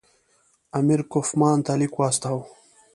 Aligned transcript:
امیر 0.79 1.01
کوفمان 1.11 1.57
ته 1.65 1.71
لیک 1.79 1.93
واستاوه. 1.99 2.45